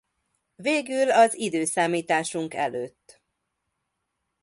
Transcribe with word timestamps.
Végül 0.55 1.09
az 1.11 1.33
i.e. 1.33 2.93